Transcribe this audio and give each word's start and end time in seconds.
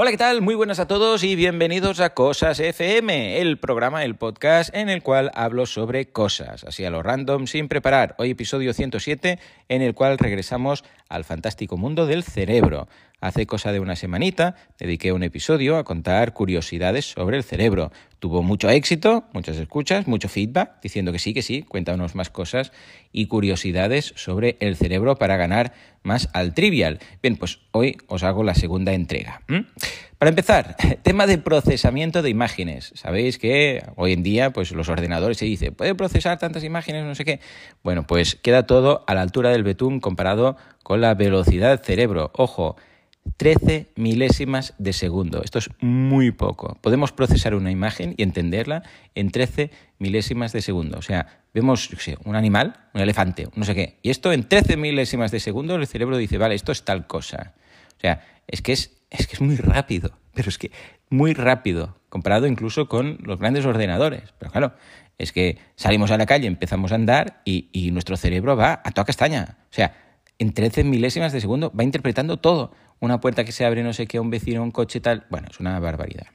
Hola, 0.00 0.12
¿qué 0.12 0.16
tal? 0.16 0.42
Muy 0.42 0.54
buenas 0.54 0.78
a 0.78 0.86
todos 0.86 1.24
y 1.24 1.34
bienvenidos 1.34 1.98
a 1.98 2.14
Cosas 2.14 2.60
FM, 2.60 3.40
el 3.40 3.58
programa, 3.58 4.04
el 4.04 4.14
podcast 4.14 4.72
en 4.72 4.90
el 4.90 5.02
cual 5.02 5.32
hablo 5.34 5.66
sobre 5.66 6.06
cosas, 6.12 6.62
así 6.62 6.84
a 6.84 6.90
lo 6.90 7.02
random, 7.02 7.48
sin 7.48 7.66
preparar. 7.66 8.14
Hoy 8.18 8.30
episodio 8.30 8.72
107, 8.72 9.40
en 9.68 9.82
el 9.82 9.94
cual 9.94 10.16
regresamos 10.16 10.84
al 11.08 11.24
fantástico 11.24 11.76
mundo 11.76 12.06
del 12.06 12.22
cerebro. 12.22 12.86
Hace 13.20 13.46
cosa 13.46 13.72
de 13.72 13.80
una 13.80 13.96
semanita 13.96 14.54
dediqué 14.78 15.12
un 15.12 15.24
episodio 15.24 15.76
a 15.76 15.82
contar 15.82 16.32
curiosidades 16.34 17.10
sobre 17.10 17.36
el 17.36 17.42
cerebro. 17.42 17.90
Tuvo 18.20 18.44
mucho 18.44 18.70
éxito, 18.70 19.24
muchas 19.32 19.56
escuchas, 19.56 20.06
mucho 20.06 20.28
feedback, 20.28 20.80
diciendo 20.82 21.10
que 21.10 21.18
sí, 21.18 21.34
que 21.34 21.42
sí, 21.42 21.62
cuéntanos 21.62 22.14
más 22.14 22.30
cosas 22.30 22.70
y 23.10 23.26
curiosidades 23.26 24.12
sobre 24.14 24.56
el 24.60 24.76
cerebro 24.76 25.16
para 25.16 25.36
ganar 25.36 25.72
más 26.04 26.28
al 26.32 26.54
trivial. 26.54 27.00
Bien, 27.20 27.34
pues 27.34 27.58
hoy 27.72 27.96
os 28.06 28.22
hago 28.22 28.44
la 28.44 28.54
segunda 28.54 28.92
entrega. 28.92 29.42
Para 30.18 30.28
empezar, 30.28 30.76
tema 31.02 31.26
de 31.26 31.38
procesamiento 31.38 32.22
de 32.22 32.30
imágenes. 32.30 32.92
Sabéis 32.94 33.38
que 33.38 33.82
hoy 33.96 34.12
en 34.12 34.22
día 34.22 34.52
pues 34.52 34.70
los 34.70 34.88
ordenadores 34.88 35.38
se 35.38 35.44
dice, 35.44 35.72
¿puede 35.72 35.96
procesar 35.96 36.38
tantas 36.38 36.62
imágenes? 36.62 37.04
No 37.04 37.16
sé 37.16 37.24
qué. 37.24 37.40
Bueno, 37.82 38.06
pues 38.06 38.36
queda 38.36 38.64
todo 38.64 39.02
a 39.08 39.14
la 39.14 39.22
altura 39.22 39.50
del 39.50 39.64
betún 39.64 39.98
comparado 39.98 40.56
con 40.84 41.00
la 41.00 41.14
velocidad 41.14 41.82
cerebro. 41.82 42.30
Ojo, 42.34 42.76
13 43.36 43.92
milésimas 43.96 44.74
de 44.78 44.92
segundo. 44.92 45.42
Esto 45.42 45.58
es 45.58 45.70
muy 45.80 46.30
poco. 46.30 46.76
Podemos 46.80 47.12
procesar 47.12 47.54
una 47.54 47.70
imagen 47.70 48.14
y 48.16 48.22
entenderla 48.22 48.82
en 49.14 49.30
13 49.30 49.70
milésimas 49.98 50.52
de 50.52 50.62
segundo. 50.62 50.98
O 50.98 51.02
sea, 51.02 51.42
vemos 51.54 51.90
un 52.24 52.36
animal, 52.36 52.88
un 52.94 53.00
elefante, 53.00 53.48
no 53.54 53.64
sé 53.64 53.74
qué. 53.74 53.98
Y 54.02 54.10
esto 54.10 54.32
en 54.32 54.48
13 54.48 54.76
milésimas 54.76 55.30
de 55.30 55.40
segundo 55.40 55.76
el 55.76 55.86
cerebro 55.86 56.16
dice, 56.16 56.38
vale, 56.38 56.54
esto 56.54 56.72
es 56.72 56.84
tal 56.84 57.06
cosa. 57.06 57.54
O 57.96 58.00
sea, 58.00 58.24
es 58.46 58.62
que 58.62 58.72
es, 58.72 58.98
es, 59.10 59.26
que 59.26 59.34
es 59.34 59.40
muy 59.40 59.56
rápido, 59.56 60.12
pero 60.34 60.48
es 60.48 60.58
que 60.58 60.70
muy 61.10 61.34
rápido, 61.34 61.96
comparado 62.08 62.46
incluso 62.46 62.88
con 62.88 63.18
los 63.22 63.38
grandes 63.38 63.64
ordenadores. 63.66 64.34
Pero 64.38 64.50
claro, 64.50 64.74
es 65.18 65.32
que 65.32 65.58
salimos 65.76 66.10
a 66.10 66.16
la 66.16 66.26
calle, 66.26 66.46
empezamos 66.46 66.92
a 66.92 66.96
andar 66.96 67.42
y, 67.44 67.68
y 67.72 67.90
nuestro 67.90 68.16
cerebro 68.16 68.56
va 68.56 68.80
a 68.84 68.92
toda 68.92 69.04
castaña. 69.04 69.58
O 69.70 69.74
sea, 69.74 69.94
en 70.38 70.52
13 70.52 70.84
milésimas 70.84 71.32
de 71.32 71.40
segundo 71.40 71.72
va 71.78 71.82
interpretando 71.84 72.36
todo 72.36 72.72
una 73.00 73.20
puerta 73.20 73.44
que 73.44 73.52
se 73.52 73.64
abre, 73.64 73.82
no 73.82 73.92
sé 73.92 74.06
qué, 74.06 74.20
un 74.20 74.30
vecino, 74.30 74.62
un 74.62 74.70
coche, 74.70 75.00
tal. 75.00 75.24
Bueno, 75.30 75.48
es 75.50 75.60
una 75.60 75.78
barbaridad. 75.80 76.26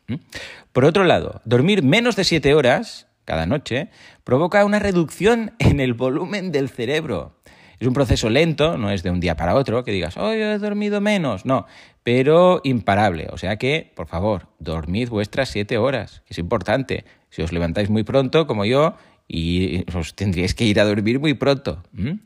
Por 0.72 0.86
otro 0.86 1.04
lado, 1.04 1.42
dormir 1.46 1.84
menos 1.84 2.16
de 2.16 2.24
siete 2.24 2.54
horas 2.54 3.08
cada 3.26 3.46
noche 3.46 3.90
provoca 4.24 4.66
una 4.66 4.80
reducción 4.80 5.54
en 5.60 5.80
el 5.80 5.94
volumen 5.94 6.52
del 6.52 6.70
cerebro. 6.70 7.38
Es 7.80 7.88
un 7.88 7.94
proceso 7.94 8.30
lento, 8.30 8.78
no 8.78 8.92
es 8.92 9.04
de 9.04 9.12
un 9.12 9.20
día 9.20 9.36
para 9.36 9.56
otro, 9.56 9.84
que 9.84 9.92
digas, 9.92 10.16
hoy 10.16 10.38
he 10.38 10.58
dormido 10.58 11.02
menos, 11.02 11.46
no, 11.46 11.66
pero 12.04 12.62
imparable. 12.64 13.28
O 13.32 13.38
sea 13.38 13.58
que, 13.58 13.92
por 13.96 14.08
favor, 14.08 14.48
dormid 14.60 15.10
vuestras 15.10 15.50
siete 15.50 15.78
horas, 15.78 16.24
es 16.28 16.38
importante. 16.38 17.04
Si 17.30 17.42
os 17.42 17.52
levantáis 17.52 17.90
muy 17.90 18.04
pronto, 18.04 18.48
como 18.48 18.64
yo, 18.64 18.96
y 19.28 19.84
os 19.98 20.16
tendríais 20.16 20.54
que 20.54 20.66
ir 20.66 20.80
a 20.80 20.86
dormir 20.86 21.20
muy 21.20 21.34
pronto. 21.34 21.84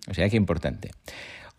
O 0.10 0.14
sea 0.14 0.30
que 0.30 0.36
importante. 0.36 0.92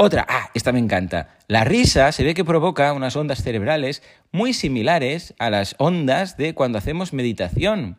Otra, 0.01 0.25
ah, 0.29 0.51
esta 0.55 0.71
me 0.71 0.79
encanta. 0.79 1.37
La 1.49 1.65
risa 1.65 2.13
se 2.13 2.23
ve 2.23 2.33
que 2.33 2.45
provoca 2.45 2.93
unas 2.93 3.17
ondas 3.17 3.43
cerebrales 3.43 4.01
muy 4.31 4.53
similares 4.53 5.35
a 5.41 5.51
las 5.51 5.75
ondas 5.79 6.37
de 6.37 6.55
cuando 6.55 6.79
hacemos 6.79 7.13
meditación. 7.13 7.99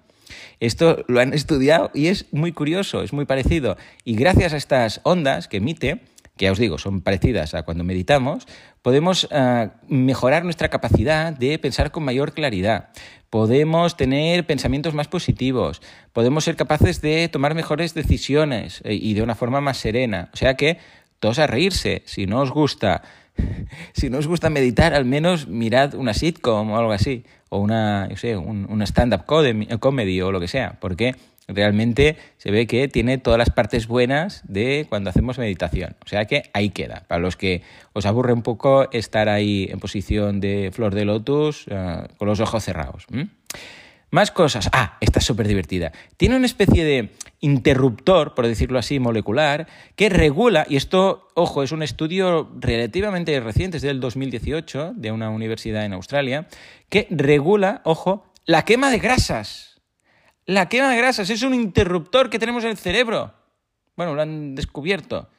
Esto 0.61 1.03
lo 1.09 1.19
han 1.19 1.33
estudiado 1.33 1.91
y 1.93 2.07
es 2.07 2.31
muy 2.31 2.53
curioso, 2.53 3.03
es 3.03 3.11
muy 3.11 3.25
parecido. 3.25 3.75
Y 4.05 4.15
gracias 4.15 4.53
a 4.53 4.57
estas 4.57 5.01
ondas 5.03 5.49
que 5.49 5.57
emite, 5.57 5.99
que 6.37 6.45
ya 6.45 6.53
os 6.53 6.57
digo, 6.57 6.77
son 6.77 7.01
parecidas 7.01 7.53
a 7.53 7.63
cuando 7.63 7.83
meditamos, 7.83 8.47
podemos 8.81 9.25
uh, 9.25 9.69
mejorar 9.89 10.45
nuestra 10.45 10.69
capacidad 10.69 11.33
de 11.33 11.59
pensar 11.59 11.91
con 11.91 12.05
mayor 12.05 12.31
claridad. 12.33 12.91
Podemos 13.29 13.97
tener 13.97 14.45
pensamientos 14.47 14.93
más 14.93 15.09
positivos, 15.09 15.81
podemos 16.13 16.45
ser 16.45 16.55
capaces 16.55 17.01
de 17.01 17.27
tomar 17.27 17.55
mejores 17.55 17.93
decisiones 17.93 18.81
eh, 18.85 18.93
y 18.95 19.13
de 19.15 19.21
una 19.21 19.35
forma 19.35 19.59
más 19.59 19.77
serena. 19.77 20.29
O 20.33 20.37
sea 20.37 20.55
que 20.55 20.77
todos 21.19 21.39
a 21.39 21.47
reírse. 21.47 22.01
Si 22.05 22.25
no 22.25 22.41
os 22.41 22.51
gusta, 22.51 23.03
si 23.93 24.09
no 24.09 24.17
os 24.17 24.27
gusta 24.27 24.49
meditar, 24.49 24.93
al 24.93 25.05
menos 25.05 25.47
mirad 25.47 25.95
una 25.95 26.13
sitcom 26.13 26.71
o 26.71 26.77
algo 26.77 26.91
así, 26.91 27.25
o 27.49 27.59
una, 27.59 28.07
yo 28.09 28.17
sé, 28.17 28.37
un, 28.37 28.81
stand-up 28.83 29.25
comedy 29.25 30.21
o 30.21 30.31
lo 30.31 30.39
que 30.39 30.47
sea, 30.47 30.77
porque 30.79 31.15
realmente 31.49 32.15
se 32.37 32.51
ve 32.51 32.67
que 32.67 32.87
tiene 32.87 33.17
todas 33.17 33.37
las 33.37 33.49
partes 33.49 33.87
buenas 33.87 34.43
de 34.47 34.85
cuando 34.87 35.09
hacemos 35.09 35.37
meditación. 35.39 35.95
O 36.05 36.07
sea 36.07 36.25
que 36.25 36.43
ahí 36.53 36.69
queda. 36.69 37.03
Para 37.07 37.19
los 37.19 37.35
que 37.35 37.63
os 37.93 38.05
aburre 38.05 38.33
un 38.33 38.43
poco 38.43 38.89
estar 38.91 39.29
ahí 39.29 39.67
en 39.69 39.79
posición 39.79 40.39
de 40.39 40.69
flor 40.71 40.93
de 40.93 41.05
lotus 41.05 41.67
uh, 41.67 42.07
con 42.17 42.27
los 42.27 42.39
ojos 42.39 42.63
cerrados. 42.63 43.07
Más 44.11 44.31
cosas. 44.31 44.69
Ah, 44.73 44.97
esta 45.01 45.19
es 45.19 45.25
súper 45.25 45.47
divertida. 45.47 45.91
Tiene 46.17 46.35
una 46.35 46.47
especie 46.47 46.83
de 46.83 47.11
interruptor, 47.41 48.33
por 48.33 48.47
decirlo 48.47 48.79
así, 48.79 48.99
molecular, 48.99 49.67
que 49.95 50.09
regula, 50.09 50.65
y 50.67 50.77
esto, 50.77 51.27
ojo, 51.35 51.61
es 51.61 51.71
un 51.71 51.83
estudio 51.83 52.51
relativamente 52.59 53.39
reciente, 53.39 53.77
es 53.77 53.83
del 53.83 53.99
2018, 53.99 54.93
de 54.95 55.11
una 55.11 55.29
universidad 55.29 55.85
en 55.85 55.93
Australia, 55.93 56.47
que 56.89 57.07
regula, 57.11 57.81
ojo, 57.83 58.25
la 58.45 58.65
quema 58.65 58.89
de 58.89 58.97
grasas. 58.97 59.79
La 60.45 60.69
quema 60.69 60.89
de 60.89 60.97
grasas 60.97 61.29
es 61.29 61.43
un 61.43 61.53
interruptor 61.53 62.31
que 62.31 62.39
tenemos 62.39 62.63
en 62.63 62.71
el 62.71 62.77
cerebro. 62.77 63.35
Bueno, 63.95 64.15
lo 64.15 64.23
han 64.23 64.55
descubierto. 64.55 65.29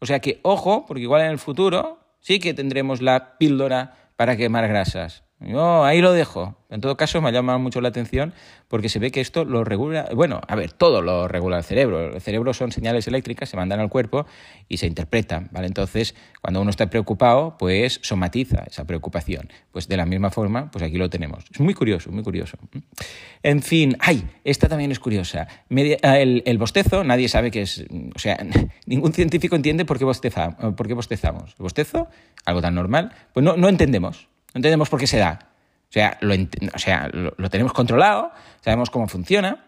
O 0.00 0.06
sea 0.06 0.20
que, 0.20 0.40
ojo, 0.42 0.84
porque 0.86 1.02
igual 1.02 1.22
en 1.22 1.30
el 1.30 1.38
futuro 1.38 1.98
sí 2.20 2.38
que 2.38 2.52
tendremos 2.52 3.00
la 3.00 3.38
píldora 3.38 4.10
para 4.16 4.36
quemar 4.36 4.68
grasas. 4.68 5.24
Yo 5.40 5.84
ahí 5.84 6.00
lo 6.00 6.12
dejo. 6.12 6.56
En 6.68 6.80
todo 6.80 6.96
caso, 6.96 7.20
me 7.22 7.28
ha 7.28 7.32
llamado 7.32 7.58
mucho 7.60 7.80
la 7.80 7.88
atención 7.88 8.34
porque 8.66 8.88
se 8.88 8.98
ve 8.98 9.10
que 9.10 9.20
esto 9.20 9.44
lo 9.44 9.64
regula, 9.64 10.08
bueno, 10.14 10.40
a 10.46 10.54
ver, 10.56 10.72
todo 10.72 11.00
lo 11.00 11.28
regula 11.28 11.58
el 11.58 11.64
cerebro. 11.64 12.14
El 12.14 12.20
cerebro 12.20 12.52
son 12.52 12.72
señales 12.72 13.06
eléctricas, 13.06 13.48
se 13.48 13.56
mandan 13.56 13.78
al 13.80 13.88
cuerpo 13.88 14.26
y 14.68 14.78
se 14.78 14.86
interpretan, 14.86 15.48
¿vale? 15.52 15.68
Entonces, 15.68 16.14
cuando 16.42 16.60
uno 16.60 16.70
está 16.70 16.90
preocupado, 16.90 17.56
pues 17.56 18.00
somatiza 18.02 18.64
esa 18.66 18.84
preocupación. 18.84 19.48
Pues 19.70 19.88
de 19.88 19.96
la 19.96 20.06
misma 20.06 20.30
forma, 20.30 20.70
pues 20.70 20.82
aquí 20.82 20.98
lo 20.98 21.08
tenemos. 21.08 21.44
Es 21.52 21.60
muy 21.60 21.72
curioso, 21.72 22.10
muy 22.10 22.24
curioso. 22.24 22.58
En 23.42 23.62
fin, 23.62 23.96
ay, 24.00 24.28
esta 24.44 24.68
también 24.68 24.90
es 24.90 24.98
curiosa. 24.98 25.46
Ah, 26.02 26.18
el, 26.18 26.42
el 26.44 26.58
bostezo, 26.58 27.04
nadie 27.04 27.28
sabe 27.28 27.50
qué 27.52 27.62
es, 27.62 27.84
o 28.14 28.18
sea, 28.18 28.38
ningún 28.86 29.12
científico 29.12 29.54
entiende 29.54 29.84
por 29.84 29.98
qué, 29.98 30.04
bosteza, 30.04 30.56
por 30.76 30.88
qué 30.88 30.94
bostezamos. 30.94 31.54
¿El 31.58 31.62
bostezo? 31.62 32.08
Algo 32.44 32.60
tan 32.60 32.74
normal. 32.74 33.12
Pues 33.32 33.44
no, 33.44 33.56
no 33.56 33.68
entendemos. 33.68 34.27
No 34.54 34.58
entendemos 34.58 34.88
por 34.88 34.98
qué 34.98 35.06
se 35.06 35.18
da. 35.18 35.48
O 35.88 35.92
sea, 35.92 36.18
lo, 36.20 36.34
o 36.34 36.78
sea, 36.78 37.08
lo, 37.12 37.50
tenemos 37.50 37.72
controlado, 37.72 38.30
sabemos 38.62 38.90
cómo 38.90 39.08
funciona, 39.08 39.64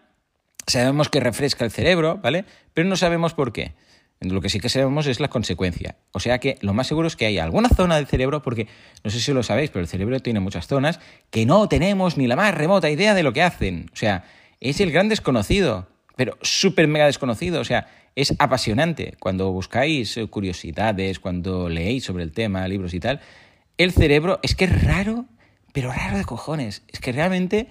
sabemos 0.67 1.09
que 1.09 1.19
refresca 1.19 1.65
el 1.65 1.71
cerebro, 1.71 2.19
¿vale? 2.21 2.45
Pero 2.73 2.87
no 2.87 2.95
sabemos 2.95 3.33
por 3.33 3.51
qué. 3.51 3.73
Lo 4.19 4.39
que 4.39 4.49
sí 4.49 4.59
que 4.59 4.69
sabemos 4.69 5.07
es 5.07 5.19
la 5.19 5.29
consecuencia. 5.29 5.95
O 6.11 6.19
sea 6.19 6.37
que 6.37 6.59
lo 6.61 6.73
más 6.73 6.85
seguro 6.85 7.07
es 7.07 7.15
que 7.15 7.25
haya 7.25 7.43
alguna 7.43 7.69
zona 7.69 7.95
del 7.95 8.05
cerebro, 8.05 8.43
porque 8.43 8.67
no 9.03 9.09
sé 9.09 9.19
si 9.19 9.33
lo 9.33 9.41
sabéis, 9.41 9.71
pero 9.71 9.81
el 9.81 9.87
cerebro 9.87 10.19
tiene 10.19 10.39
muchas 10.39 10.67
zonas 10.67 10.99
que 11.31 11.47
no 11.47 11.67
tenemos 11.67 12.17
ni 12.17 12.27
la 12.27 12.35
más 12.35 12.53
remota 12.53 12.91
idea 12.91 13.15
de 13.15 13.23
lo 13.23 13.33
que 13.33 13.41
hacen. 13.41 13.89
O 13.93 13.95
sea, 13.95 14.23
es 14.59 14.79
el 14.79 14.91
gran 14.91 15.09
desconocido, 15.09 15.87
pero 16.17 16.37
súper 16.43 16.87
mega 16.87 17.07
desconocido. 17.07 17.61
O 17.61 17.65
sea, 17.65 17.87
es 18.15 18.35
apasionante. 18.37 19.15
Cuando 19.19 19.51
buscáis 19.51 20.19
curiosidades, 20.29 21.19
cuando 21.19 21.67
leéis 21.67 22.03
sobre 22.03 22.23
el 22.23 22.31
tema, 22.31 22.67
libros 22.67 22.93
y 22.93 22.99
tal, 22.99 23.21
el 23.83 23.91
cerebro 23.91 24.39
es 24.43 24.55
que 24.55 24.65
es 24.65 24.83
raro, 24.83 25.25
pero 25.73 25.91
raro 25.91 26.17
de 26.17 26.25
cojones. 26.25 26.83
Es 26.87 26.99
que 26.99 27.11
realmente 27.11 27.67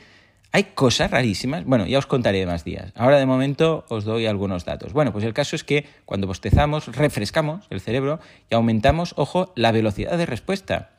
hay 0.53 0.65
cosas 0.75 1.11
rarísimas. 1.11 1.65
Bueno, 1.65 1.87
ya 1.87 1.99
os 1.99 2.07
contaré 2.07 2.45
más 2.47 2.65
días. 2.65 2.93
Ahora 2.97 3.19
de 3.19 3.27
momento 3.27 3.85
os 3.89 4.05
doy 4.05 4.27
algunos 4.27 4.65
datos. 4.65 4.93
Bueno, 4.93 5.13
pues 5.13 5.25
el 5.25 5.35
caso 5.35 5.57
es 5.57 5.65
que 5.65 5.87
cuando 6.05 6.27
bostezamos, 6.27 6.89
refrescamos 6.89 7.67
el 7.71 7.81
cerebro 7.81 8.21
y 8.51 8.55
aumentamos, 8.55 9.15
ojo, 9.17 9.53
la 9.55 9.73
velocidad 9.73 10.17
de 10.19 10.27
respuesta. 10.27 10.91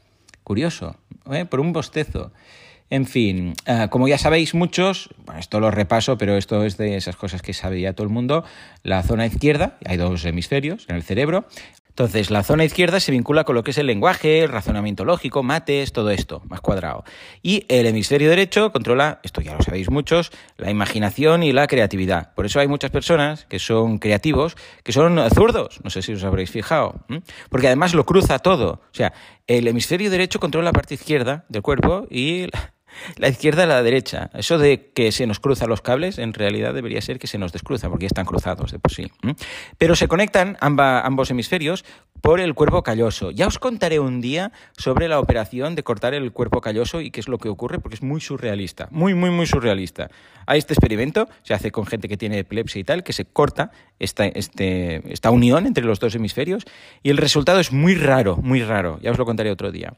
Curioso, 0.43 0.95
¿eh? 1.31 1.45
por 1.45 1.59
un 1.59 1.73
bostezo. 1.73 2.31
En 2.89 3.05
fin, 3.05 3.53
uh, 3.69 3.87
como 3.87 4.09
ya 4.09 4.17
sabéis 4.17 4.53
muchos, 4.53 5.09
bueno, 5.25 5.39
esto 5.39 5.61
lo 5.61 5.71
repaso, 5.71 6.17
pero 6.17 6.35
esto 6.35 6.65
es 6.65 6.75
de 6.75 6.97
esas 6.97 7.15
cosas 7.15 7.41
que 7.41 7.53
sabe 7.53 7.79
ya 7.79 7.93
todo 7.93 8.05
el 8.05 8.11
mundo, 8.11 8.43
la 8.83 9.01
zona 9.01 9.25
izquierda, 9.25 9.77
hay 9.85 9.95
dos 9.95 10.25
hemisferios 10.25 10.85
en 10.89 10.97
el 10.97 11.03
cerebro, 11.03 11.45
entonces, 11.91 12.31
la 12.31 12.41
zona 12.43 12.63
izquierda 12.63 13.01
se 13.01 13.11
vincula 13.11 13.43
con 13.43 13.53
lo 13.53 13.63
que 13.63 13.71
es 13.71 13.77
el 13.77 13.85
lenguaje, 13.85 14.43
el 14.43 14.49
razonamiento 14.49 15.03
lógico, 15.03 15.43
mates, 15.43 15.91
todo 15.91 16.09
esto, 16.09 16.41
más 16.47 16.61
cuadrado. 16.61 17.03
Y 17.43 17.65
el 17.67 17.85
hemisferio 17.85 18.29
derecho 18.29 18.71
controla, 18.71 19.19
esto 19.23 19.41
ya 19.41 19.55
lo 19.55 19.61
sabéis 19.61 19.89
muchos, 19.89 20.31
la 20.55 20.71
imaginación 20.71 21.43
y 21.43 21.51
la 21.51 21.67
creatividad. 21.67 22.33
Por 22.33 22.45
eso 22.45 22.61
hay 22.61 22.69
muchas 22.69 22.91
personas 22.91 23.45
que 23.45 23.59
son 23.59 23.99
creativos, 23.99 24.55
que 24.83 24.93
son 24.93 25.19
zurdos, 25.31 25.81
no 25.83 25.89
sé 25.89 26.01
si 26.01 26.13
os 26.13 26.23
habréis 26.23 26.49
fijado, 26.49 26.95
porque 27.49 27.67
además 27.67 27.93
lo 27.93 28.05
cruza 28.05 28.39
todo. 28.39 28.81
O 28.83 28.93
sea, 28.93 29.11
el 29.47 29.67
hemisferio 29.67 30.09
derecho 30.09 30.39
controla 30.39 30.69
la 30.69 30.73
parte 30.73 30.93
izquierda 30.93 31.43
del 31.49 31.61
cuerpo 31.61 32.07
y 32.09 32.47
la 33.17 33.27
izquierda 33.27 33.63
a 33.63 33.67
la 33.67 33.83
derecha. 33.83 34.29
Eso 34.33 34.57
de 34.57 34.91
que 34.93 35.11
se 35.11 35.27
nos 35.27 35.39
cruzan 35.39 35.69
los 35.69 35.81
cables, 35.81 36.17
en 36.17 36.33
realidad 36.33 36.73
debería 36.73 37.01
ser 37.01 37.19
que 37.19 37.27
se 37.27 37.37
nos 37.37 37.51
descruza, 37.51 37.89
porque 37.89 38.03
ya 38.03 38.07
están 38.07 38.25
cruzados 38.25 38.71
de 38.71 38.79
por 38.79 38.91
sí. 38.91 39.11
Pero 39.77 39.95
se 39.95 40.07
conectan 40.07 40.57
ambos 40.59 41.31
hemisferios 41.31 41.85
por 42.21 42.39
el 42.39 42.53
cuerpo 42.53 42.83
calloso. 42.83 43.31
Ya 43.31 43.47
os 43.47 43.59
contaré 43.59 43.99
un 43.99 44.21
día 44.21 44.51
sobre 44.77 45.07
la 45.07 45.19
operación 45.19 45.75
de 45.75 45.83
cortar 45.83 46.13
el 46.13 46.31
cuerpo 46.31 46.61
calloso 46.61 47.01
y 47.01 47.11
qué 47.11 47.19
es 47.19 47.27
lo 47.27 47.37
que 47.39 47.49
ocurre, 47.49 47.79
porque 47.79 47.95
es 47.95 48.03
muy 48.03 48.21
surrealista, 48.21 48.87
muy, 48.91 49.13
muy, 49.13 49.31
muy 49.31 49.47
surrealista. 49.47 50.09
Hay 50.45 50.59
este 50.59 50.73
experimento, 50.73 51.27
se 51.43 51.53
hace 51.53 51.71
con 51.71 51.85
gente 51.85 52.07
que 52.07 52.17
tiene 52.17 52.39
epilepsia 52.39 52.79
y 52.79 52.83
tal, 52.83 53.03
que 53.03 53.13
se 53.13 53.25
corta 53.25 53.71
esta, 53.99 54.25
este, 54.25 55.01
esta 55.11 55.31
unión 55.31 55.65
entre 55.65 55.83
los 55.83 55.99
dos 55.99 56.15
hemisferios 56.15 56.65
y 57.03 57.09
el 57.09 57.17
resultado 57.17 57.59
es 57.59 57.71
muy 57.71 57.95
raro, 57.95 58.37
muy 58.37 58.61
raro. 58.63 58.99
Ya 59.01 59.11
os 59.11 59.17
lo 59.17 59.25
contaré 59.25 59.51
otro 59.51 59.71
día. 59.71 59.93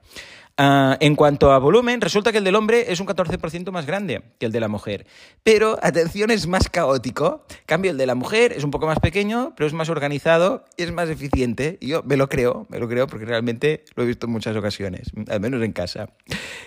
Ah, 0.55 0.97
en 0.99 1.15
cuanto 1.15 1.51
a 1.51 1.57
volumen, 1.57 1.99
resulta 1.99 2.31
que 2.31 2.37
el 2.37 2.43
del 2.43 2.53
hombre 2.53 2.91
es 2.91 2.99
un 2.99 3.07
14% 3.07 3.71
más 3.71 3.87
grande 3.87 4.21
que 4.37 4.45
el 4.45 4.51
de 4.51 4.59
la 4.59 4.67
mujer. 4.67 5.07
Pero, 5.41 5.79
atención, 5.81 6.29
es 6.29 6.45
más 6.45 6.69
caótico. 6.69 7.43
cambio, 7.65 7.89
el 7.89 7.97
de 7.97 8.05
la 8.05 8.13
mujer 8.13 8.53
es 8.53 8.63
un 8.63 8.69
poco 8.69 8.85
más 8.85 8.99
pequeño, 8.99 9.53
pero 9.55 9.65
es 9.65 9.73
más 9.73 9.89
organizado 9.89 10.63
y 10.77 10.83
es 10.83 10.91
más 10.91 11.09
eficiente. 11.09 11.79
Y 11.81 11.87
yo 11.87 12.03
me 12.03 12.17
lo 12.17 12.29
creo, 12.29 12.67
me 12.69 12.77
lo 12.77 12.87
creo 12.87 13.07
porque 13.07 13.25
realmente 13.25 13.83
lo 13.95 14.03
he 14.03 14.05
visto 14.05 14.27
en 14.27 14.31
muchas 14.31 14.55
ocasiones, 14.55 15.09
al 15.27 15.39
menos 15.39 15.63
en 15.63 15.71
casa. 15.71 16.09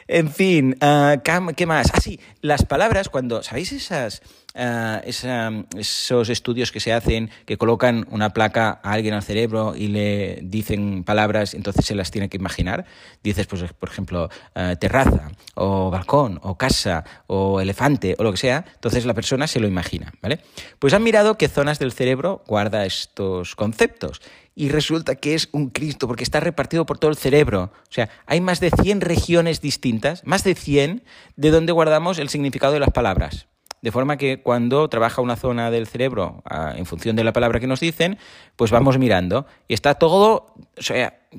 En 0.09 0.31
fin, 0.31 0.77
ah, 0.81 1.19
¿qué 1.57 1.67
más? 1.67 1.93
Ah, 1.95 2.01
sí, 2.01 2.19
las 2.41 2.65
palabras, 2.65 3.09
cuando, 3.09 3.45
¿sabéis 3.45 3.71
esas 3.71 4.21
eh, 4.59 5.65
esos 5.77 6.31
estudios 6.31 6.73
que 6.73 6.81
se 6.81 6.91
hacen, 6.93 7.31
que 7.45 7.59
colocan 7.59 8.07
una 8.11 8.31
placa 8.31 8.81
a 8.83 8.93
alguien 8.93 9.13
al 9.13 9.23
cerebro 9.23 9.75
y 9.77 9.89
le 9.89 10.41
dicen 10.43 11.05
palabras, 11.05 11.53
entonces 11.53 11.85
se 11.85 11.95
las 11.95 12.11
tiene 12.11 12.31
que 12.31 12.39
imaginar. 12.39 12.87
Dices, 13.23 13.47
pues, 13.47 13.65
por 13.79 13.89
ejemplo, 13.89 14.29
eh, 14.55 14.77
terraza, 14.79 15.31
o 15.55 15.91
balcón, 15.91 16.41
o 16.43 16.57
casa, 16.57 17.05
o 17.27 17.61
elefante, 17.61 18.17
o 18.19 18.23
lo 18.23 18.33
que 18.33 18.39
sea, 18.39 18.65
entonces 18.75 19.07
la 19.07 19.15
persona 19.15 19.47
se 19.47 19.61
lo 19.61 19.69
imagina, 19.69 20.13
¿vale? 20.23 20.41
Pues 20.79 20.95
han 20.95 21.03
mirado 21.03 21.37
qué 21.39 21.49
zonas 21.49 21.79
del 21.79 21.93
cerebro 21.93 22.43
guarda 22.47 22.85
estos 22.87 23.55
conceptos 23.57 24.21
y 24.59 24.71
resulta 24.71 25.17
que 25.17 25.35
es 25.35 25.51
un 25.53 25.69
Cristo 25.69 26.09
porque 26.09 26.25
está 26.25 26.41
repartido 26.41 26.87
por 26.87 26.99
todo 26.99 27.11
el 27.11 27.17
cerebro. 27.19 27.71
O 27.83 27.93
sea, 27.93 28.09
hay 28.25 28.41
más 28.41 28.59
de 28.59 28.71
100 28.71 29.03
regiones 29.03 29.61
distintas, 29.61 30.27
más 30.27 30.45
de 30.45 30.55
100, 30.55 31.05
de 31.37 31.51
donde 31.51 31.73
guardamos 31.73 32.19
el 32.19 32.31
significado 32.31 32.73
de 32.73 32.81
las 32.81 32.91
palabras. 32.91 33.49
De 33.83 33.93
forma 33.93 34.17
que 34.17 34.43
cuando 34.43 34.89
trabaja 34.89 35.21
una 35.21 35.37
zona 35.37 35.71
del 35.71 35.87
cerebro 35.87 36.43
ah, 36.47 36.73
en 36.75 36.87
función 36.87 37.15
de 37.15 37.25
la 37.25 37.35
palabra 37.35 37.61
que 37.61 37.67
nos 37.67 37.81
dicen, 37.81 38.19
pues 38.57 38.71
vamos 38.71 38.99
mirando. 38.99 39.47
Y 39.69 39.75
está 39.75 39.95
todo, 39.95 40.55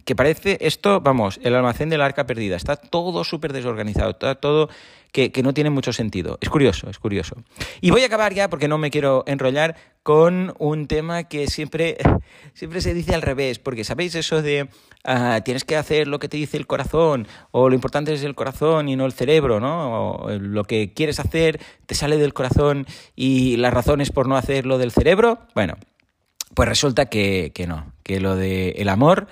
que 0.05 0.15
parece 0.15 0.57
esto, 0.61 1.01
vamos, 1.01 1.39
el 1.43 1.55
almacén 1.55 1.89
del 1.89 2.01
arca 2.01 2.25
perdida. 2.25 2.55
Está 2.55 2.75
todo 2.75 3.23
súper 3.23 3.53
desorganizado, 3.53 4.11
está 4.11 4.35
todo 4.35 4.69
que, 5.11 5.41
no 5.43 5.53
tiene 5.53 5.69
mucho 5.69 5.93
sentido. 5.93 6.37
Es 6.41 6.49
curioso, 6.49 6.89
es 6.89 6.99
curioso. 6.99 7.35
Y 7.81 7.91
voy 7.91 8.03
a 8.03 8.05
acabar 8.05 8.33
ya, 8.33 8.49
porque 8.49 8.67
no 8.67 8.77
me 8.77 8.91
quiero 8.91 9.23
enrollar, 9.25 9.75
con 10.03 10.53
un 10.59 10.87
tema 10.87 11.23
que 11.25 11.47
siempre, 11.47 11.97
siempre 12.53 12.81
se 12.81 12.93
dice 12.93 13.15
al 13.15 13.21
revés, 13.21 13.59
porque 13.59 13.83
sabéis 13.83 14.15
eso 14.15 14.41
de 14.41 14.69
ah, 15.03 15.41
tienes 15.43 15.63
que 15.63 15.75
hacer 15.75 16.07
lo 16.07 16.19
que 16.19 16.29
te 16.29 16.37
dice 16.37 16.57
el 16.57 16.67
corazón, 16.67 17.27
o 17.51 17.67
lo 17.67 17.75
importante 17.75 18.13
es 18.13 18.23
el 18.23 18.35
corazón 18.35 18.89
y 18.89 18.95
no 18.95 19.05
el 19.05 19.13
cerebro, 19.13 19.59
¿no? 19.59 20.11
O 20.11 20.29
lo 20.31 20.63
que 20.65 20.93
quieres 20.93 21.19
hacer 21.19 21.59
te 21.85 21.95
sale 21.95 22.17
del 22.17 22.33
corazón 22.33 22.85
y 23.15 23.57
las 23.57 23.73
razones 23.73 24.11
por 24.11 24.27
no 24.27 24.37
hacerlo 24.37 24.77
del 24.77 24.91
cerebro. 24.91 25.39
Bueno, 25.55 25.75
pues 26.53 26.69
resulta 26.69 27.07
que, 27.07 27.51
que 27.53 27.67
no, 27.67 27.91
que 28.03 28.19
lo 28.19 28.35
del 28.35 28.73
el 28.77 28.89
amor 28.89 29.27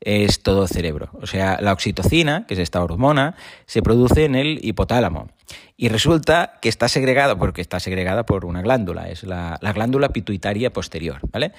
es 0.00 0.42
todo 0.42 0.66
cerebro. 0.66 1.10
O 1.14 1.26
sea, 1.26 1.58
la 1.60 1.72
oxitocina, 1.72 2.46
que 2.46 2.54
es 2.54 2.60
esta 2.60 2.82
hormona, 2.82 3.36
se 3.66 3.82
produce 3.82 4.24
en 4.24 4.34
el 4.34 4.60
hipotálamo. 4.62 5.28
Y 5.76 5.88
resulta 5.88 6.58
que 6.60 6.68
está 6.68 6.88
segregada, 6.88 7.36
porque 7.36 7.60
está 7.60 7.80
segregada 7.80 8.26
por 8.26 8.44
una 8.44 8.62
glándula, 8.62 9.08
es 9.08 9.24
la, 9.24 9.58
la 9.60 9.72
glándula 9.72 10.10
pituitaria 10.10 10.72
posterior, 10.72 11.20
¿vale? 11.32 11.52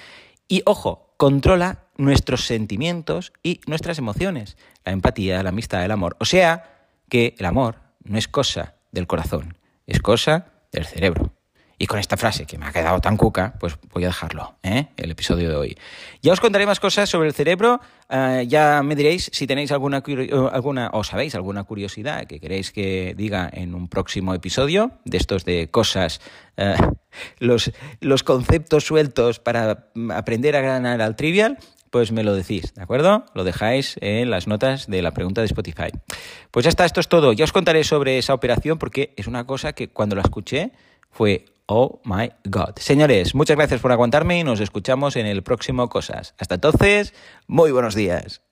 Y 0.47 0.61
ojo, 0.65 1.13
controla 1.17 1.85
nuestros 1.97 2.45
sentimientos 2.45 3.33
y 3.41 3.61
nuestras 3.67 3.97
emociones, 3.97 4.57
la 4.83 4.91
empatía, 4.91 5.41
la 5.41 5.49
amistad, 5.49 5.83
el 5.83 5.91
amor. 5.91 6.15
O 6.19 6.25
sea, 6.25 6.87
que 7.09 7.35
el 7.37 7.45
amor 7.45 7.79
no 8.03 8.17
es 8.17 8.27
cosa 8.27 8.75
del 8.91 9.07
corazón, 9.07 9.57
es 9.87 9.99
cosa 9.99 10.47
del 10.71 10.85
cerebro. 10.85 11.33
Y 11.77 11.87
con 11.87 11.99
esta 11.99 12.15
frase 12.15 12.45
que 12.45 12.57
me 12.57 12.65
ha 12.65 12.71
quedado 12.71 13.01
tan 13.01 13.17
cuca, 13.17 13.53
pues 13.59 13.77
voy 13.91 14.05
a 14.05 14.07
dejarlo, 14.07 14.55
¿eh? 14.63 14.87
el 14.95 15.11
episodio 15.11 15.49
de 15.49 15.55
hoy. 15.55 15.77
Ya 16.21 16.31
os 16.31 16.39
contaré 16.39 16.65
más 16.65 16.79
cosas 16.79 17.09
sobre 17.09 17.27
el 17.27 17.33
cerebro. 17.33 17.81
Eh, 18.09 18.45
ya 18.47 18.81
me 18.81 18.95
diréis 18.95 19.29
si 19.33 19.45
tenéis 19.45 19.71
alguna, 19.73 20.01
alguna 20.51 20.89
o 20.93 21.03
sabéis 21.03 21.35
alguna 21.35 21.65
curiosidad 21.65 22.27
que 22.27 22.39
queréis 22.39 22.71
que 22.71 23.13
diga 23.17 23.49
en 23.51 23.75
un 23.75 23.89
próximo 23.89 24.33
episodio 24.33 24.91
de 25.03 25.17
estos 25.17 25.43
de 25.43 25.67
cosas, 25.69 26.21
eh, 26.55 26.75
los, 27.39 27.71
los 27.99 28.23
conceptos 28.23 28.85
sueltos 28.85 29.39
para 29.39 29.89
aprender 30.13 30.55
a 30.55 30.61
ganar 30.61 31.01
al 31.01 31.15
trivial 31.15 31.57
pues 31.95 32.11
me 32.11 32.25
lo 32.25 32.35
decís, 32.35 32.73
¿de 32.73 32.81
acuerdo? 32.81 33.23
Lo 33.35 33.45
dejáis 33.45 33.95
en 34.01 34.29
las 34.29 34.47
notas 34.47 34.87
de 34.87 35.01
la 35.01 35.11
pregunta 35.11 35.39
de 35.39 35.45
Spotify. 35.45 35.87
Pues 36.51 36.65
ya 36.65 36.69
está, 36.69 36.83
esto 36.83 36.99
es 36.99 37.07
todo. 37.07 37.31
Ya 37.31 37.45
os 37.45 37.53
contaré 37.53 37.85
sobre 37.85 38.17
esa 38.17 38.33
operación 38.33 38.77
porque 38.77 39.13
es 39.15 39.27
una 39.27 39.45
cosa 39.45 39.71
que 39.71 39.87
cuando 39.87 40.17
la 40.17 40.21
escuché 40.23 40.73
fue 41.09 41.45
Oh 41.67 41.99
my 42.03 42.31
God. 42.43 42.75
Señores, 42.77 43.33
muchas 43.33 43.57
gracias 43.57 43.81
por 43.81 43.91
aguantarme 43.91 44.39
y 44.39 44.43
nos 44.43 44.59
escuchamos 44.59 45.15
en 45.15 45.25
el 45.25 45.41
próximo 45.41 45.89
Cosas. 45.89 46.35
Hasta 46.37 46.55
entonces, 46.55 47.13
muy 47.47 47.71
buenos 47.71 47.95
días. 47.95 48.44